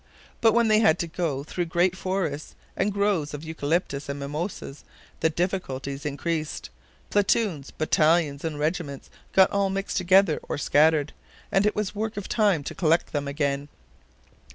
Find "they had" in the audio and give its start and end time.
0.67-0.97